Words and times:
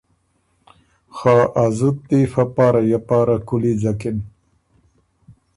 خه 1.15 1.35
ا 1.63 1.65
زُت 1.77 1.97
دی 2.07 2.21
فۀ 2.31 2.43
پاره 2.55 2.81
یه 2.91 2.99
پاره 3.07 3.37
کُولی 3.47 3.73
ځکِن۔ 3.81 4.17